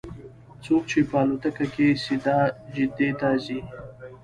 څوک 0.63 0.83
چې 0.91 0.99
په 1.09 1.15
الوتکه 1.21 1.65
کې 1.73 1.87
سیده 2.03 2.37
جدې 2.73 3.09
ته 3.19 3.29
ځي. 3.45 3.59